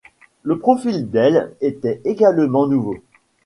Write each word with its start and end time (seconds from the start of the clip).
Le 0.41 0.57
profil 0.57 1.11
d'aile 1.11 1.53
était 1.61 2.01
également 2.05 2.65
nouveau. 2.65 2.97